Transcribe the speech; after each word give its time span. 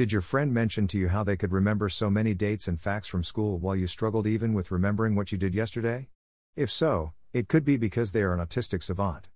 Did 0.00 0.12
your 0.12 0.22
friend 0.22 0.54
mention 0.54 0.86
to 0.86 0.98
you 0.98 1.08
how 1.08 1.24
they 1.24 1.36
could 1.36 1.52
remember 1.52 1.90
so 1.90 2.08
many 2.08 2.32
dates 2.32 2.68
and 2.68 2.80
facts 2.80 3.06
from 3.06 3.22
school 3.22 3.58
while 3.58 3.76
you 3.76 3.86
struggled 3.86 4.26
even 4.26 4.54
with 4.54 4.70
remembering 4.70 5.14
what 5.14 5.30
you 5.30 5.36
did 5.36 5.54
yesterday? 5.54 6.08
If 6.56 6.70
so, 6.70 7.12
it 7.34 7.48
could 7.48 7.66
be 7.66 7.76
because 7.76 8.12
they 8.12 8.22
are 8.22 8.32
an 8.32 8.40
autistic 8.40 8.82
savant. 8.82 9.28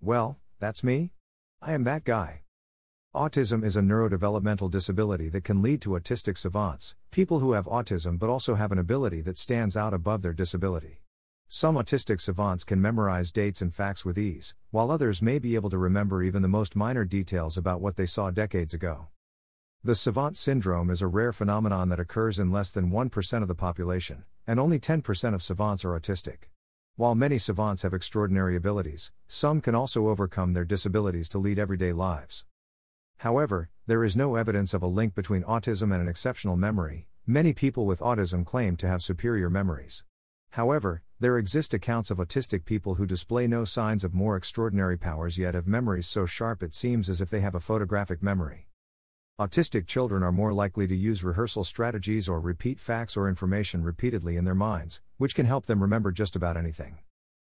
Well, 0.00 0.38
that's 0.60 0.84
me? 0.84 1.14
I 1.60 1.72
am 1.72 1.82
that 1.82 2.04
guy. 2.04 2.42
Autism 3.12 3.64
is 3.64 3.76
a 3.76 3.80
neurodevelopmental 3.80 4.70
disability 4.70 5.28
that 5.30 5.42
can 5.42 5.62
lead 5.62 5.82
to 5.82 5.98
autistic 5.98 6.38
savants, 6.38 6.94
people 7.10 7.40
who 7.40 7.50
have 7.50 7.66
autism 7.66 8.20
but 8.20 8.30
also 8.30 8.54
have 8.54 8.70
an 8.70 8.78
ability 8.78 9.20
that 9.22 9.36
stands 9.36 9.76
out 9.76 9.92
above 9.92 10.22
their 10.22 10.32
disability. 10.32 11.02
Some 11.48 11.74
autistic 11.74 12.20
savants 12.20 12.62
can 12.62 12.80
memorize 12.80 13.32
dates 13.32 13.62
and 13.62 13.74
facts 13.74 14.04
with 14.04 14.16
ease, 14.16 14.54
while 14.70 14.92
others 14.92 15.20
may 15.20 15.40
be 15.40 15.56
able 15.56 15.70
to 15.70 15.76
remember 15.76 16.22
even 16.22 16.42
the 16.42 16.46
most 16.46 16.76
minor 16.76 17.04
details 17.04 17.58
about 17.58 17.80
what 17.80 17.96
they 17.96 18.06
saw 18.06 18.30
decades 18.30 18.74
ago. 18.74 19.08
The 19.84 19.94
savant 19.94 20.36
syndrome 20.36 20.90
is 20.90 21.02
a 21.02 21.06
rare 21.06 21.32
phenomenon 21.32 21.88
that 21.90 22.00
occurs 22.00 22.40
in 22.40 22.50
less 22.50 22.72
than 22.72 22.90
1% 22.90 23.42
of 23.42 23.48
the 23.48 23.54
population, 23.54 24.24
and 24.44 24.58
only 24.58 24.80
10% 24.80 25.34
of 25.34 25.42
savants 25.42 25.84
are 25.84 25.98
autistic. 25.98 26.48
While 26.96 27.14
many 27.14 27.38
savants 27.38 27.82
have 27.82 27.94
extraordinary 27.94 28.56
abilities, 28.56 29.12
some 29.28 29.60
can 29.60 29.76
also 29.76 30.08
overcome 30.08 30.52
their 30.52 30.64
disabilities 30.64 31.28
to 31.28 31.38
lead 31.38 31.60
everyday 31.60 31.92
lives. 31.92 32.44
However, 33.18 33.70
there 33.86 34.02
is 34.02 34.16
no 34.16 34.34
evidence 34.34 34.74
of 34.74 34.82
a 34.82 34.88
link 34.88 35.14
between 35.14 35.44
autism 35.44 35.92
and 35.92 36.02
an 36.02 36.08
exceptional 36.08 36.56
memory. 36.56 37.06
Many 37.24 37.52
people 37.52 37.86
with 37.86 38.00
autism 38.00 38.44
claim 38.44 38.76
to 38.78 38.88
have 38.88 39.00
superior 39.00 39.48
memories. 39.48 40.02
However, 40.50 41.02
there 41.20 41.38
exist 41.38 41.72
accounts 41.72 42.10
of 42.10 42.18
autistic 42.18 42.64
people 42.64 42.96
who 42.96 43.06
display 43.06 43.46
no 43.46 43.64
signs 43.64 44.02
of 44.02 44.12
more 44.12 44.36
extraordinary 44.36 44.98
powers 44.98 45.38
yet 45.38 45.54
have 45.54 45.68
memories 45.68 46.08
so 46.08 46.26
sharp 46.26 46.64
it 46.64 46.74
seems 46.74 47.08
as 47.08 47.20
if 47.20 47.30
they 47.30 47.40
have 47.40 47.54
a 47.54 47.60
photographic 47.60 48.24
memory. 48.24 48.67
Autistic 49.40 49.86
children 49.86 50.24
are 50.24 50.32
more 50.32 50.52
likely 50.52 50.88
to 50.88 50.96
use 50.96 51.22
rehearsal 51.22 51.62
strategies 51.62 52.28
or 52.28 52.40
repeat 52.40 52.80
facts 52.80 53.16
or 53.16 53.28
information 53.28 53.84
repeatedly 53.84 54.36
in 54.36 54.44
their 54.44 54.52
minds, 54.52 55.00
which 55.16 55.36
can 55.36 55.46
help 55.46 55.66
them 55.66 55.80
remember 55.80 56.10
just 56.10 56.34
about 56.34 56.56
anything. 56.56 56.98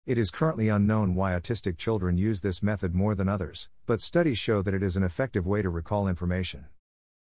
It 0.07 0.17
is 0.17 0.31
currently 0.31 0.69
unknown 0.69 1.13
why 1.13 1.33
autistic 1.33 1.77
children 1.77 2.17
use 2.17 2.41
this 2.41 2.63
method 2.63 2.95
more 2.95 3.13
than 3.13 3.29
others, 3.29 3.69
but 3.85 4.01
studies 4.01 4.39
show 4.39 4.63
that 4.63 4.73
it 4.73 4.81
is 4.81 4.97
an 4.97 5.03
effective 5.03 5.45
way 5.45 5.61
to 5.61 5.69
recall 5.69 6.07
information. 6.07 6.65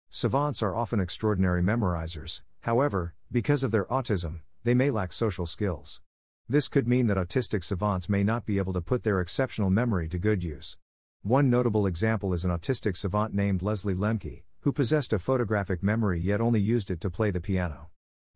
Savants 0.09 0.63
are 0.63 0.73
often 0.73 0.99
extraordinary 0.99 1.61
memorizers, 1.61 2.41
however, 2.61 3.13
because 3.31 3.61
of 3.61 3.69
their 3.69 3.85
autism, 3.85 4.39
they 4.63 4.73
may 4.73 4.89
lack 4.89 5.13
social 5.13 5.45
skills. 5.45 6.01
This 6.49 6.67
could 6.67 6.87
mean 6.87 7.05
that 7.07 7.17
autistic 7.17 7.63
savants 7.63 8.09
may 8.09 8.23
not 8.23 8.47
be 8.47 8.57
able 8.57 8.73
to 8.73 8.81
put 8.81 9.03
their 9.03 9.21
exceptional 9.21 9.69
memory 9.69 10.09
to 10.09 10.17
good 10.17 10.43
use. 10.43 10.77
One 11.21 11.51
notable 11.51 11.85
example 11.85 12.33
is 12.33 12.43
an 12.43 12.49
autistic 12.49 12.97
savant 12.97 13.35
named 13.35 13.61
Leslie 13.61 13.93
Lemke, 13.93 14.41
who 14.67 14.73
possessed 14.73 15.13
a 15.13 15.17
photographic 15.17 15.81
memory 15.81 16.19
yet 16.19 16.41
only 16.41 16.59
used 16.59 16.91
it 16.91 16.99
to 16.99 17.09
play 17.09 17.31
the 17.31 17.39
piano. 17.39 17.87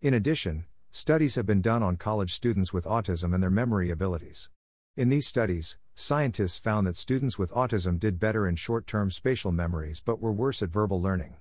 In 0.02 0.14
addition, 0.14 0.64
studies 0.90 1.36
have 1.36 1.46
been 1.46 1.60
done 1.60 1.84
on 1.84 1.98
college 1.98 2.32
students 2.32 2.72
with 2.72 2.86
autism 2.86 3.34
and 3.34 3.44
their 3.44 3.50
memory 3.50 3.92
abilities. 3.92 4.50
In 4.96 5.10
these 5.10 5.28
studies, 5.28 5.78
scientists 5.94 6.58
found 6.58 6.88
that 6.88 6.96
students 6.96 7.38
with 7.38 7.52
autism 7.52 8.00
did 8.00 8.18
better 8.18 8.48
in 8.48 8.56
short 8.56 8.88
term 8.88 9.12
spatial 9.12 9.52
memories 9.52 10.00
but 10.00 10.22
were 10.22 10.32
worse 10.32 10.64
at 10.64 10.70
verbal 10.70 11.02
learning. 11.02 11.36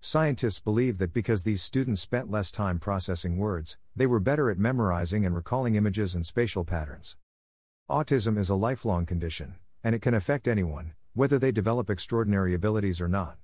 Scientists 0.00 0.58
believe 0.58 0.98
that 0.98 1.12
because 1.12 1.44
these 1.44 1.62
students 1.62 2.00
spent 2.00 2.28
less 2.28 2.50
time 2.50 2.80
processing 2.80 3.36
words, 3.36 3.78
they 3.94 4.06
were 4.08 4.18
better 4.18 4.50
at 4.50 4.58
memorizing 4.58 5.24
and 5.24 5.36
recalling 5.36 5.76
images 5.76 6.16
and 6.16 6.26
spatial 6.26 6.64
patterns. 6.64 7.16
Autism 7.88 8.36
is 8.36 8.48
a 8.48 8.56
lifelong 8.56 9.06
condition, 9.06 9.54
and 9.84 9.94
it 9.94 10.02
can 10.02 10.14
affect 10.14 10.48
anyone, 10.48 10.94
whether 11.14 11.38
they 11.38 11.52
develop 11.52 11.88
extraordinary 11.88 12.54
abilities 12.54 13.00
or 13.00 13.06
not. 13.06 13.38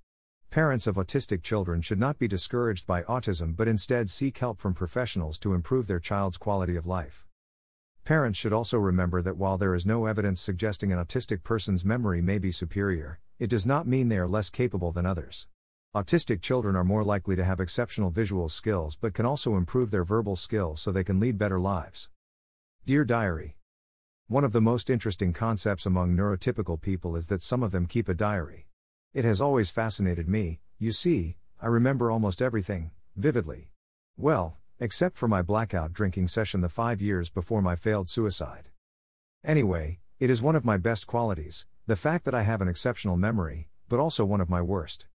Parents 0.51 0.87
of 0.87 0.97
autistic 0.97 1.43
children 1.43 1.83
should 1.83 1.99
not 1.99 2.19
be 2.19 2.27
discouraged 2.27 2.87
by 2.87 3.03
autism 3.03 3.55
but 3.55 3.69
instead 3.69 4.09
seek 4.09 4.39
help 4.39 4.59
from 4.59 4.73
professionals 4.73 5.39
to 5.41 5.53
improve 5.53 5.87
their 5.87 6.01
child's 6.01 6.39
quality 6.39 6.75
of 6.75 6.87
life. 6.87 7.27
Parents 8.07 8.39
should 8.39 8.55
also 8.55 8.79
remember 8.79 9.21
that 9.21 9.37
while 9.37 9.59
there 9.59 9.75
is 9.75 9.85
no 9.85 10.07
evidence 10.07 10.41
suggesting 10.41 10.91
an 10.91 10.99
autistic 10.99 11.43
person's 11.43 11.85
memory 11.85 12.23
may 12.23 12.39
be 12.39 12.51
superior, 12.51 13.21
it 13.39 13.51
does 13.51 13.67
not 13.67 13.87
mean 13.87 14.09
they 14.09 14.17
are 14.17 14.27
less 14.27 14.49
capable 14.49 14.91
than 14.91 15.05
others. 15.05 15.49
Autistic 15.95 16.41
children 16.41 16.77
are 16.77 16.85
more 16.85 17.05
likely 17.05 17.37
to 17.37 17.45
have 17.45 17.61
exceptional 17.61 18.09
visual 18.09 18.49
skills 18.49 18.97
but 18.97 19.13
can 19.13 19.27
also 19.27 19.55
improve 19.55 19.91
their 19.91 20.03
verbal 20.03 20.35
skills 20.35 20.81
so 20.81 20.91
they 20.91 21.05
can 21.05 21.21
lead 21.21 21.37
better 21.37 21.61
lives. 21.61 22.09
Dear 22.87 23.05
Diary 23.05 23.59
One 24.29 24.45
of 24.45 24.53
the 24.53 24.63
most 24.63 24.89
interesting 24.89 25.35
concepts 25.35 25.85
among 25.85 26.17
neurotypical 26.17 26.81
people 26.81 27.17
is 27.17 27.27
that 27.27 27.43
some 27.43 27.63
of 27.63 27.71
them 27.71 27.85
keep 27.85 28.09
a 28.09 28.15
diary. 28.15 28.65
It 29.15 29.25
has 29.25 29.41
always 29.41 29.71
fascinated 29.71 30.29
me, 30.29 30.61
you 30.79 30.93
see, 30.93 31.39
I 31.63 31.67
remember 31.67 32.11
almost 32.11 32.43
everything, 32.43 32.91
vividly. 33.17 33.73
Well, 34.19 34.59
except 34.79 35.17
for 35.17 35.27
my 35.27 35.41
blackout 35.41 35.95
drinking 35.95 36.29
session 36.29 36.61
the 36.61 36.69
five 36.69 37.01
years 37.01 37.31
before 37.31 37.63
my 37.63 37.75
failed 37.75 38.11
suicide. 38.11 38.69
Anyway, 39.43 40.01
it 40.21 40.29
is 40.29 40.43
one 40.43 40.55
of 40.55 40.65
my 40.65 40.77
best 40.77 41.07
qualities, 41.07 41.65
the 41.87 41.97
fact 41.97 42.27
that 42.27 42.35
I 42.35 42.43
have 42.43 42.61
an 42.61 42.69
exceptional 42.69 43.17
memory, 43.17 43.69
but 43.89 43.99
also 43.99 44.27
one 44.27 44.43
of 44.43 44.51
my 44.51 44.61
worst. 44.61 45.07